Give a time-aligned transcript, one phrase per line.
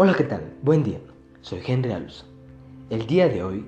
[0.00, 0.52] Hola, ¿qué tal?
[0.62, 1.00] Buen día.
[1.40, 2.24] Soy Henry Alus.
[2.88, 3.64] El día de hoy,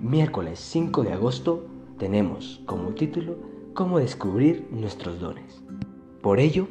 [0.00, 1.64] miércoles 5 de agosto,
[2.00, 3.36] tenemos como título
[3.72, 5.62] Cómo descubrir nuestros dones.
[6.20, 6.66] Por ello,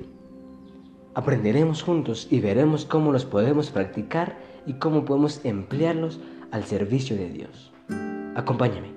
[1.14, 6.20] aprenderemos juntos y veremos cómo los podemos practicar y cómo podemos emplearlos
[6.52, 7.72] al servicio de Dios.
[8.36, 8.92] Acompáñame.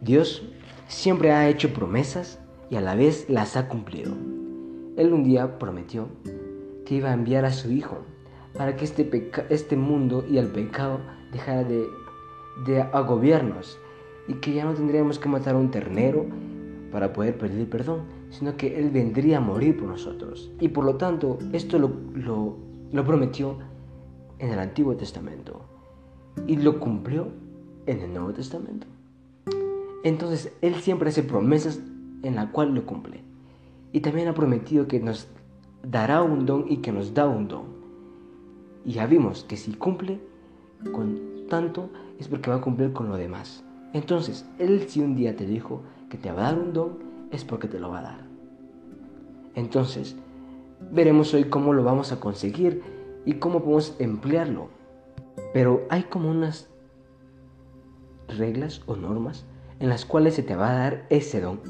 [0.00, 0.44] Dios
[0.86, 2.38] siempre ha hecho promesas
[2.70, 4.14] y a la vez las ha cumplido.
[5.00, 6.08] Él un día prometió
[6.84, 8.00] que iba a enviar a su Hijo
[8.54, 11.00] para que este, este mundo y el pecado
[11.32, 11.86] dejara de,
[12.66, 13.78] de agobiarnos
[14.28, 16.26] y que ya no tendríamos que matar a un ternero
[16.92, 20.52] para poder pedir perdón, sino que Él vendría a morir por nosotros.
[20.60, 22.58] Y por lo tanto, esto lo, lo,
[22.92, 23.56] lo prometió
[24.38, 25.64] en el Antiguo Testamento
[26.46, 27.28] y lo cumplió
[27.86, 28.86] en el Nuevo Testamento.
[30.04, 31.80] Entonces, Él siempre hace promesas
[32.22, 33.29] en la cual lo cumple.
[33.92, 35.28] Y también ha prometido que nos
[35.82, 37.64] dará un don y que nos da un don.
[38.84, 40.20] Y ya vimos que si cumple
[40.92, 43.64] con tanto es porque va a cumplir con lo demás.
[43.92, 46.98] Entonces, Él si un día te dijo que te va a dar un don,
[47.30, 48.20] es porque te lo va a dar.
[49.54, 50.16] Entonces,
[50.92, 52.82] veremos hoy cómo lo vamos a conseguir
[53.24, 54.68] y cómo podemos emplearlo.
[55.52, 56.70] Pero hay como unas
[58.28, 59.44] reglas o normas
[59.80, 61.60] en las cuales se te va a dar ese don.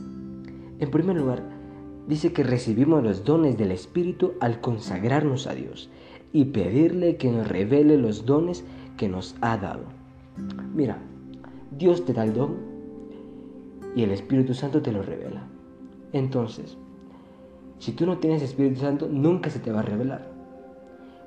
[0.79, 1.43] En primer lugar,
[2.11, 5.89] dice que recibimos los dones del Espíritu al consagrarnos a Dios
[6.33, 8.65] y pedirle que nos revele los dones
[8.97, 9.85] que nos ha dado.
[10.75, 10.99] Mira,
[11.71, 12.57] Dios te da el don
[13.95, 15.47] y el Espíritu Santo te lo revela.
[16.13, 16.77] Entonces,
[17.79, 20.33] si tú no tienes Espíritu Santo, nunca se te va a revelar.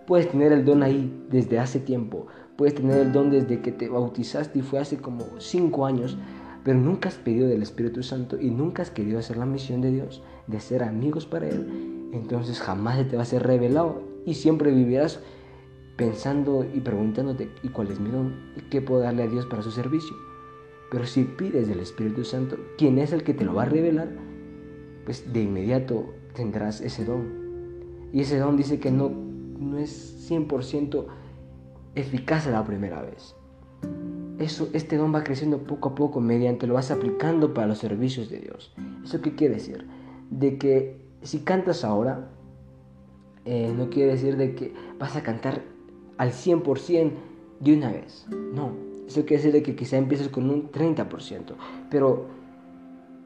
[0.05, 3.87] Puedes tener el don ahí desde hace tiempo, puedes tener el don desde que te
[3.87, 6.17] bautizaste y fue hace como cinco años,
[6.63, 9.91] pero nunca has pedido del Espíritu Santo y nunca has querido hacer la misión de
[9.91, 14.35] Dios, de ser amigos para Él, entonces jamás se te va a ser revelado y
[14.35, 15.19] siempre vivirás
[15.97, 18.35] pensando y preguntándote, ¿y cuál es mi don?
[18.55, 20.15] ¿Y qué puedo darle a Dios para su servicio?
[20.89, 24.09] Pero si pides del Espíritu Santo, ¿quién es el que te lo va a revelar?
[25.05, 27.43] Pues de inmediato tendrás ese don.
[28.13, 31.05] Y ese don dice que no, no es 100%
[31.95, 33.35] eficaz a la primera vez
[34.43, 38.29] eso, este don va creciendo poco a poco mediante lo vas aplicando para los servicios
[38.29, 38.73] de Dios.
[39.03, 39.87] ¿Eso qué quiere decir?
[40.29, 42.29] De que si cantas ahora,
[43.45, 45.61] eh, no quiere decir de que vas a cantar
[46.17, 47.11] al 100%
[47.59, 48.25] de una vez.
[48.29, 48.71] No,
[49.07, 51.53] eso quiere decir de que quizá empieces con un 30%.
[51.89, 52.27] Pero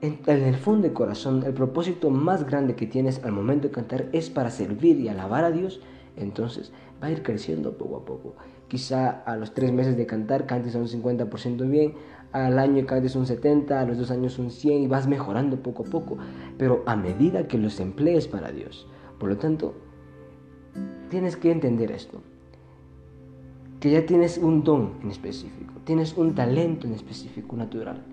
[0.02, 3.74] en, en el fondo del corazón, el propósito más grande que tienes al momento de
[3.74, 5.82] cantar es para servir y alabar a Dios.
[6.16, 8.36] Entonces va a ir creciendo poco a poco.
[8.68, 11.94] Quizá a los tres meses de cantar cantes a un 50% bien,
[12.32, 15.84] al año cantes un 70, a los dos años un 100 y vas mejorando poco
[15.84, 16.18] a poco,
[16.58, 18.88] pero a medida que los emplees para Dios.
[19.20, 19.74] Por lo tanto,
[21.10, 22.22] tienes que entender esto,
[23.80, 28.04] que ya tienes un don en específico, tienes un talento en específico natural,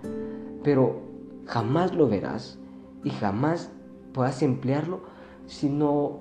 [0.63, 1.03] pero
[1.47, 2.59] jamás lo verás
[3.03, 3.71] y jamás
[4.13, 5.01] podrás emplearlo
[5.47, 6.21] si no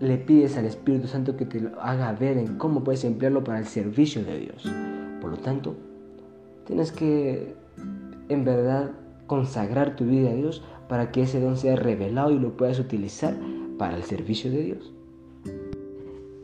[0.00, 3.58] le pides al Espíritu Santo que te lo haga ver en cómo puedes emplearlo para
[3.58, 4.64] el servicio de Dios.
[5.20, 5.76] Por lo tanto,
[6.66, 7.54] tienes que
[8.28, 8.92] en verdad
[9.26, 13.34] consagrar tu vida a Dios para que ese don sea revelado y lo puedas utilizar
[13.78, 14.92] para el servicio de Dios.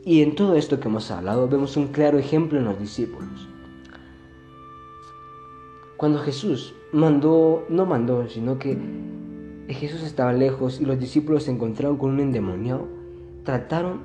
[0.03, 3.47] Y en todo esto que hemos hablado vemos un claro ejemplo en los discípulos.
[5.97, 8.75] Cuando Jesús mandó, no mandó, sino que
[9.67, 12.87] Jesús estaba lejos y los discípulos se encontraron con un endemoniado,
[13.43, 14.01] trataron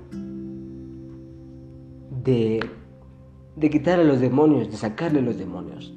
[2.24, 2.60] de,
[3.56, 5.94] de quitarle los demonios, de sacarle los demonios.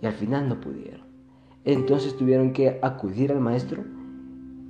[0.00, 1.02] Y al final no pudieron.
[1.64, 3.84] Entonces tuvieron que acudir al maestro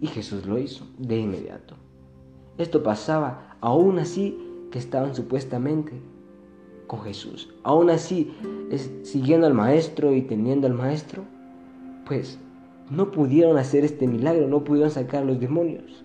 [0.01, 1.77] y Jesús lo hizo de inmediato.
[2.59, 4.39] Esto pasaba aún así
[4.71, 5.93] que estaban supuestamente
[6.87, 7.55] con Jesús.
[7.63, 8.35] Aún así,
[9.05, 11.23] siguiendo al maestro y teniendo al maestro,
[12.07, 12.39] pues
[12.91, 16.05] no pudieron hacer este milagro, no pudieron sacar los demonios.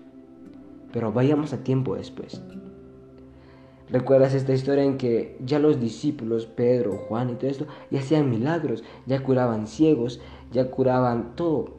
[0.92, 2.42] Pero vayamos a tiempo después.
[3.90, 8.30] ¿Recuerdas esta historia en que ya los discípulos, Pedro, Juan y todo esto, ya hacían
[8.30, 10.20] milagros, ya curaban ciegos,
[10.52, 11.78] ya curaban todo?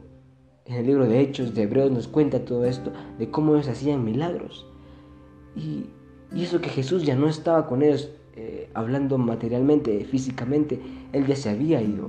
[0.66, 4.04] En el libro de Hechos de Hebreos nos cuenta todo esto, de cómo ellos hacían
[4.04, 4.66] milagros.
[5.56, 5.86] Y,
[6.36, 10.80] eso que Jesús ya no estaba con ellos eh, hablando materialmente, físicamente,
[11.12, 12.08] Él ya se había ido.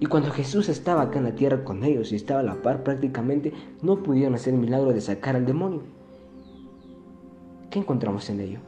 [0.00, 2.82] Y cuando Jesús estaba acá en la tierra con ellos y estaba a la par
[2.82, 5.82] prácticamente, no pudieron hacer el milagro de sacar al demonio.
[7.74, 8.60] ¿Qué encontramos en ello?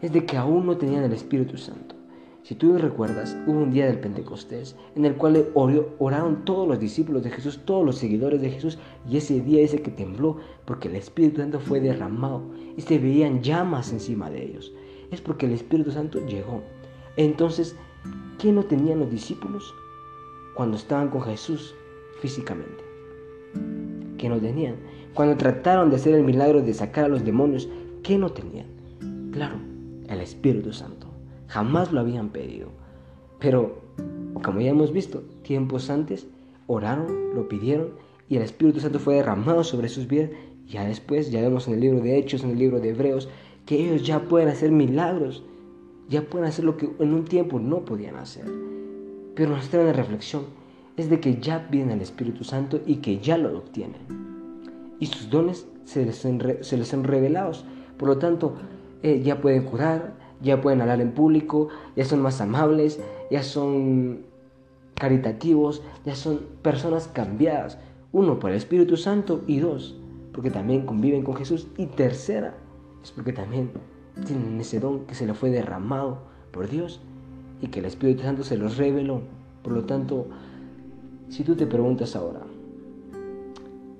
[0.00, 1.94] Es de que aún no tenían el Espíritu Santo.
[2.42, 5.48] Si tú recuerdas, hubo un día del Pentecostés en el cual
[5.98, 9.82] oraron todos los discípulos de Jesús, todos los seguidores de Jesús, y ese día dice
[9.82, 12.40] que tembló porque el Espíritu Santo fue derramado
[12.78, 14.72] y se veían llamas encima de ellos.
[15.10, 16.62] Es porque el Espíritu Santo llegó.
[17.18, 17.76] Entonces,
[18.38, 19.74] ¿qué no tenían los discípulos
[20.54, 21.74] cuando estaban con Jesús
[22.22, 22.82] físicamente?
[24.16, 24.76] ¿Qué no tenían?
[25.14, 27.68] Cuando trataron de hacer el milagro de sacar a los demonios,
[28.02, 28.66] ¿qué no tenían?
[29.32, 29.56] Claro,
[30.08, 31.06] el Espíritu Santo
[31.48, 32.68] jamás lo habían pedido.
[33.38, 33.80] Pero,
[34.42, 36.26] como ya hemos visto, tiempos antes
[36.66, 37.90] oraron, lo pidieron
[38.28, 40.30] y el Espíritu Santo fue derramado sobre sus vidas.
[40.66, 43.28] Ya después, ya vemos en el libro de Hechos, en el libro de Hebreos,
[43.66, 45.44] que ellos ya pueden hacer milagros,
[46.08, 48.46] ya pueden hacer lo que en un tiempo no podían hacer.
[49.34, 50.44] Pero nuestra reflexión
[50.96, 54.00] es de que ya viene el Espíritu Santo y que ya lo obtienen.
[54.98, 57.52] Y sus dones se les, se les han revelado.
[58.02, 58.54] Por lo tanto,
[59.04, 62.98] eh, ya pueden curar, ya pueden hablar en público, ya son más amables,
[63.30, 64.22] ya son
[64.94, 67.78] caritativos, ya son personas cambiadas.
[68.10, 69.96] Uno, por el Espíritu Santo y dos,
[70.32, 71.68] porque también conviven con Jesús.
[71.76, 72.56] Y tercera,
[73.04, 73.70] es porque también
[74.26, 77.00] tienen ese don que se le fue derramado por Dios
[77.60, 79.20] y que el Espíritu Santo se los reveló.
[79.62, 80.26] Por lo tanto,
[81.28, 82.40] si tú te preguntas ahora,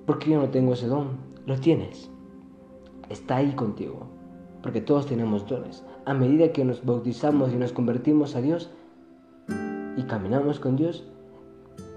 [0.07, 1.11] ¿por qué yo no tengo ese don?
[1.47, 2.12] Lo tienes.
[3.13, 4.07] Está ahí contigo
[4.63, 5.85] porque todos tenemos dones.
[6.07, 8.71] A medida que nos bautizamos y nos convertimos a Dios
[9.97, 11.05] y caminamos con Dios,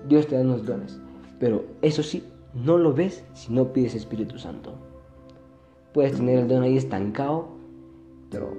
[0.09, 0.99] Dios te da unos dones.
[1.39, 4.73] Pero eso sí, no lo ves si no pides Espíritu Santo.
[5.93, 7.47] Puedes tener el don ahí estancado,
[8.29, 8.53] pero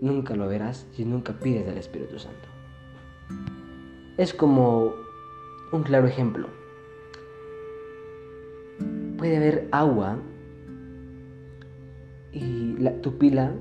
[0.00, 2.48] nunca lo verás si nunca pides del Espíritu Santo.
[4.16, 4.92] Es como
[5.70, 6.48] un claro ejemplo.
[9.16, 10.18] Puede haber agua
[12.34, 13.54] y tu pila,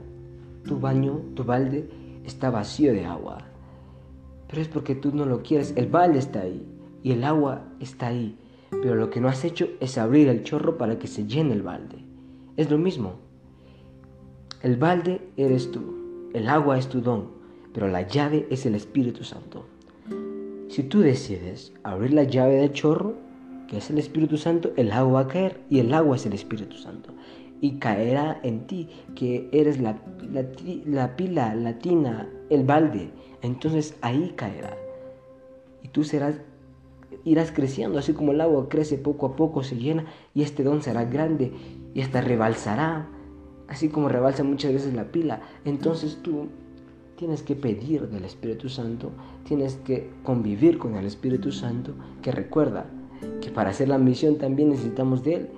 [0.65, 1.87] tu baño, tu balde
[2.25, 3.37] está vacío de agua.
[4.47, 5.73] Pero es porque tú no lo quieres.
[5.75, 6.65] El balde está ahí
[7.03, 8.37] y el agua está ahí.
[8.71, 11.61] Pero lo que no has hecho es abrir el chorro para que se llene el
[11.61, 11.97] balde.
[12.57, 13.13] Es lo mismo.
[14.63, 16.29] El balde eres tú.
[16.33, 17.27] El agua es tu don.
[17.73, 19.65] Pero la llave es el Espíritu Santo.
[20.69, 23.13] Si tú decides abrir la llave del chorro,
[23.67, 26.33] que es el Espíritu Santo, el agua va a caer y el agua es el
[26.33, 27.13] Espíritu Santo
[27.63, 29.95] y caerá en ti, que eres la,
[30.85, 33.09] la, pila, la tina, el balde.
[33.41, 34.75] Entonces ahí caerá.
[35.81, 36.35] Y tú serás,
[37.23, 40.03] irás creciendo, así como el agua crece poco a poco, se llena,
[40.35, 41.53] y este don será grande
[41.93, 43.07] y hasta rebalsará,
[43.69, 45.39] así como rebalsa muchas veces la pila.
[45.63, 46.49] Entonces tú
[47.15, 49.11] tienes que pedir del Espíritu Santo,
[49.47, 52.87] tienes que convivir con el Espíritu Santo, que recuerda
[53.39, 55.49] que para hacer la misión también necesitamos de Él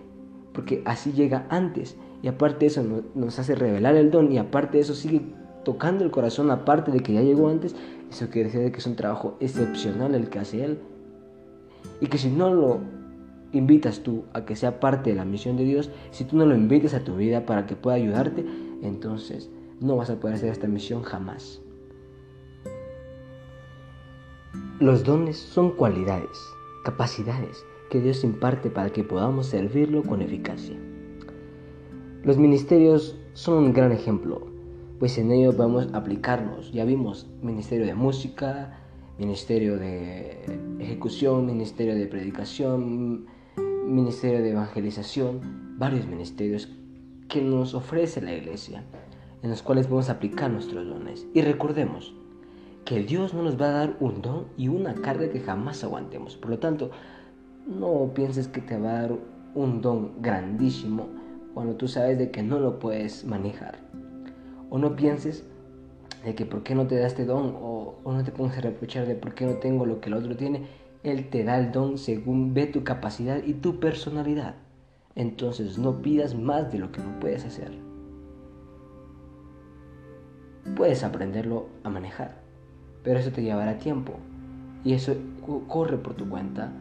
[0.55, 1.95] porque así llega antes.
[2.23, 5.21] Y aparte de eso nos hace revelar el don y aparte de eso sigue
[5.63, 7.75] tocando el corazón aparte de que ya llegó antes.
[8.09, 10.79] Eso quiere decir que es un trabajo excepcional el que hace Él.
[12.01, 12.79] Y que si no lo
[13.51, 16.55] invitas tú a que sea parte de la misión de Dios, si tú no lo
[16.55, 18.45] invites a tu vida para que pueda ayudarte,
[18.81, 21.61] entonces no vas a poder hacer esta misión jamás.
[24.79, 26.37] Los dones son cualidades,
[26.83, 30.75] capacidades que Dios imparte para que podamos servirlo con eficacia.
[32.23, 34.47] Los ministerios son un gran ejemplo,
[34.99, 36.71] pues en ellos podemos aplicarnos.
[36.71, 38.79] Ya vimos ministerio de música,
[39.17, 40.41] ministerio de
[40.79, 43.27] ejecución, ministerio de predicación,
[43.85, 46.69] ministerio de evangelización, varios ministerios
[47.29, 48.83] que nos ofrece la iglesia,
[49.43, 51.27] en los cuales podemos aplicar nuestros dones.
[51.33, 52.13] Y recordemos
[52.85, 56.37] que Dios no nos va a dar un don y una carga que jamás aguantemos.
[56.37, 56.91] Por lo tanto,
[57.65, 59.15] no pienses que te va a dar
[59.55, 61.07] un don grandísimo
[61.53, 63.79] cuando tú sabes de que no lo puedes manejar.
[64.69, 65.45] O no pienses
[66.23, 69.07] de que por qué no te da este don o, no te pongas a reprochar
[69.07, 70.67] de por qué no tengo lo que el otro tiene.
[71.03, 74.55] Él te da el don según ve tu capacidad y tu personalidad.
[75.15, 77.71] Entonces no pidas más de lo que no puedes hacer.
[80.75, 82.41] Puedes aprenderlo a manejar,
[83.03, 84.13] pero eso te llevará tiempo
[84.83, 85.15] y eso
[85.67, 86.73] corre por tu cuenta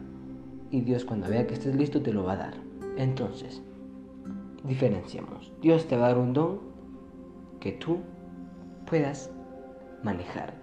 [0.71, 2.55] y Dios cuando vea que estés listo te lo va a dar.
[2.97, 3.63] Entonces,
[4.65, 5.53] diferenciamos.
[5.61, 6.61] Dios te va a dar un don
[7.61, 7.99] que tú
[8.87, 9.31] puedas
[10.03, 10.55] manejar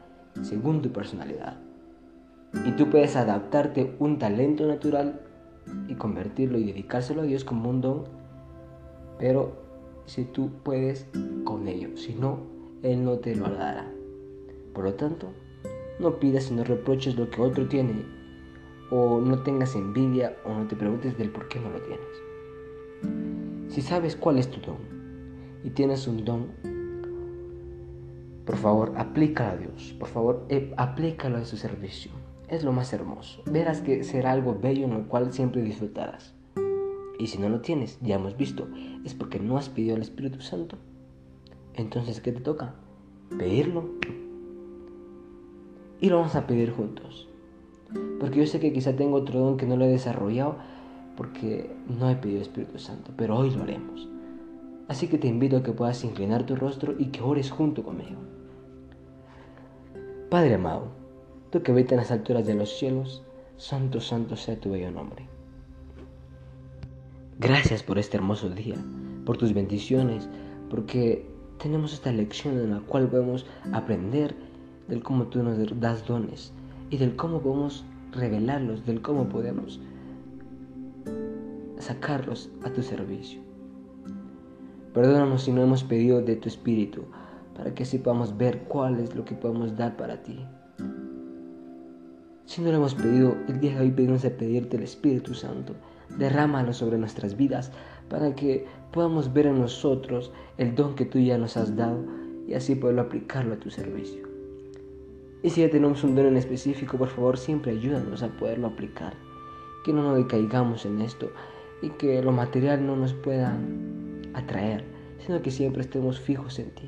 [0.41, 1.59] según tu personalidad.
[2.65, 5.21] Y tú puedes adaptarte un talento natural
[5.87, 8.03] y convertirlo y dedicárselo a Dios como un don,
[9.17, 9.61] pero
[10.05, 11.07] si tú puedes
[11.43, 12.39] con ello, si no,
[12.83, 13.89] Él no te lo dará.
[14.73, 15.27] Por lo tanto,
[15.99, 18.20] no pidas y no reproches lo que otro tiene
[18.91, 23.73] o no tengas envidia o no te preguntes del por qué no lo tienes.
[23.73, 24.77] Si sabes cuál es tu don
[25.63, 26.47] y tienes un don,
[28.45, 29.95] por favor, aplícalo a Dios.
[29.97, 32.11] Por favor, eh, aplícalo a su servicio.
[32.49, 33.41] Es lo más hermoso.
[33.45, 36.33] Verás que será algo bello en lo cual siempre disfrutarás.
[37.17, 38.67] Y si no lo tienes, ya hemos visto,
[39.05, 40.77] es porque no has pedido al Espíritu Santo.
[41.75, 42.75] Entonces, ¿qué te toca?
[43.37, 43.91] Pedirlo.
[46.01, 47.30] Y lo vamos a pedir juntos.
[48.19, 50.57] Porque yo sé que quizá tengo otro don que no lo he desarrollado
[51.17, 54.07] porque no he pedido Espíritu Santo, pero hoy lo haremos.
[54.87, 58.19] Así que te invito a que puedas inclinar tu rostro y que ores junto conmigo.
[60.29, 60.87] Padre amado,
[61.49, 63.23] tú que habitas en las alturas de los cielos,
[63.57, 65.27] santo, santo sea tu bello nombre.
[67.39, 68.75] Gracias por este hermoso día,
[69.25, 70.29] por tus bendiciones,
[70.69, 71.25] porque
[71.57, 74.35] tenemos esta lección en la cual podemos aprender
[74.87, 76.53] del cómo tú nos das dones
[76.91, 79.79] y del cómo podemos revelarlos, del cómo podemos
[81.79, 83.41] sacarlos a tu servicio.
[84.93, 87.05] Perdónanos si no hemos pedido de tu espíritu,
[87.55, 90.45] para que así podamos ver cuál es lo que podemos dar para ti.
[92.45, 95.73] Si no lo hemos pedido, el día de hoy pedimos a pedirte el Espíritu Santo.
[96.17, 97.71] Derrámalo sobre nuestras vidas
[98.09, 102.03] para que podamos ver en nosotros el don que tú ya nos has dado
[102.45, 104.30] y así poderlo aplicarlo a tu servicio.
[105.43, 109.13] Y si ya tenemos un don en específico, por favor, siempre ayúdanos a poderlo aplicar.
[109.83, 111.31] Que no nos decaigamos en esto
[111.81, 113.57] y que lo material no nos pueda
[114.35, 114.83] atraer,
[115.25, 116.87] sino que siempre estemos fijos en ti.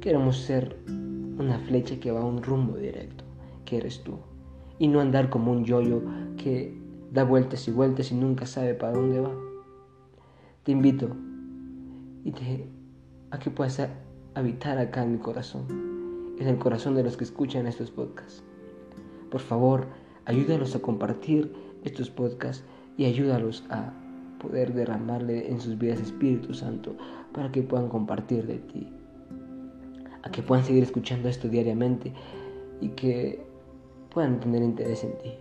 [0.00, 3.24] Queremos ser una flecha que va a un rumbo directo,
[3.66, 4.18] que eres tú,
[4.78, 6.02] y no andar como un yoyo
[6.38, 6.74] que
[7.12, 9.34] da vueltas y vueltas y nunca sabe para dónde va.
[10.62, 11.14] Te invito
[12.24, 12.66] y te,
[13.30, 13.86] a que puedas
[14.34, 15.95] habitar acá en mi corazón
[16.38, 18.42] en el corazón de los que escuchan estos podcasts.
[19.30, 19.86] Por favor,
[20.24, 21.52] ayúdalos a compartir
[21.84, 22.64] estos podcasts
[22.96, 23.92] y ayúdalos a
[24.40, 26.96] poder derramarle en sus vidas Espíritu Santo
[27.32, 28.88] para que puedan compartir de ti,
[30.22, 32.12] a que puedan seguir escuchando esto diariamente
[32.80, 33.44] y que
[34.10, 35.32] puedan tener interés en ti.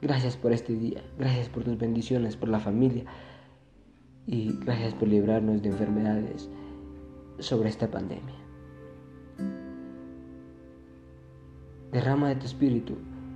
[0.00, 3.04] Gracias por este día, gracias por tus bendiciones, por la familia
[4.26, 6.48] y gracias por librarnos de enfermedades
[7.38, 8.41] sobre esta pandemia.
[11.92, 12.94] Derrama de tu espíritu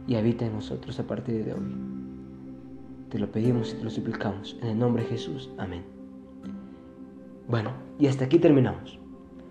[0.08, 1.74] y habita en nosotros a partir de hoy.
[3.10, 5.50] Te lo pedimos y te lo suplicamos en el nombre de Jesús.
[5.58, 5.82] Amén.
[7.48, 8.98] Bueno, y hasta aquí terminamos.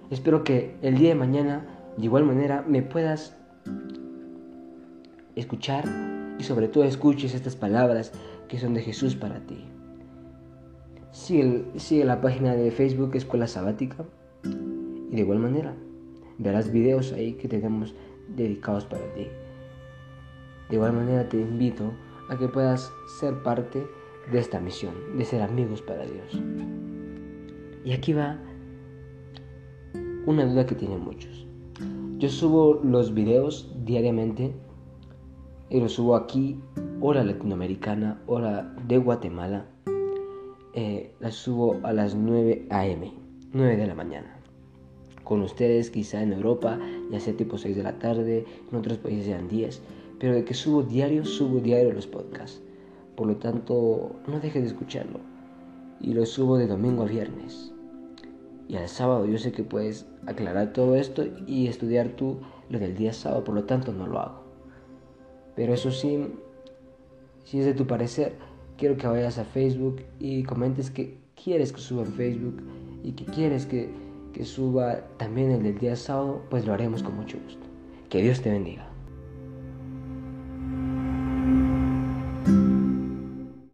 [0.09, 1.65] Espero que el día de mañana,
[1.97, 3.37] de igual manera, me puedas
[5.35, 5.85] escuchar
[6.39, 8.11] y sobre todo escuches estas palabras
[8.47, 9.65] que son de Jesús para ti.
[11.11, 14.03] Sigue, sigue la página de Facebook Escuela Sabática
[14.43, 15.75] y de igual manera
[16.37, 17.95] verás videos ahí que tenemos
[18.29, 19.27] dedicados para ti.
[20.69, 21.91] De igual manera te invito
[22.29, 23.85] a que puedas ser parte
[24.31, 26.41] de esta misión, de ser amigos para Dios.
[27.83, 28.39] Y aquí va
[30.25, 31.45] una duda que tienen muchos.
[32.17, 34.53] Yo subo los videos diariamente
[35.69, 36.59] y los subo aquí,
[37.01, 39.67] hora latinoamericana, hora de Guatemala.
[40.73, 43.13] Eh, las subo a las 9 a.m.,
[43.53, 44.34] 9 de la mañana
[45.25, 46.79] con ustedes, quizá en Europa,
[47.11, 49.81] ya sea tipo 6 de la tarde, en otros países sean 10,
[50.19, 52.61] pero de que subo diario, subo diario los podcasts.
[53.17, 55.19] Por lo tanto, no dejes de escucharlo.
[55.99, 57.73] Y lo subo de domingo a viernes.
[58.67, 62.37] Y al sábado yo sé que puedes aclarar todo esto y estudiar tú
[62.69, 64.43] lo del día sábado, por lo tanto no lo hago.
[65.55, 66.27] Pero eso sí,
[67.45, 68.35] si es de tu parecer,
[68.77, 72.61] quiero que vayas a Facebook y comentes que quieres que suba en Facebook
[73.03, 74.04] y que quieres que
[74.35, 77.65] que suba también el del día sábado, pues lo haremos con mucho gusto.
[78.09, 78.85] Que Dios te bendiga.